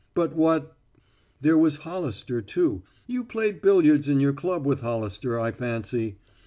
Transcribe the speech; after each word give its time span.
But 0.15 0.35
what" 0.35 0.75
"There 1.41 1.59
was 1.59 1.75
Hollister, 1.85 2.41
too. 2.41 2.81
You 3.05 3.23
played 3.23 3.61
billiards 3.61 4.09
in 4.09 4.19
your 4.19 4.33
club 4.33 4.65
with 4.65 4.81
Hollister, 4.81 5.39
I 5.39 5.51
fancy. 5.51 6.17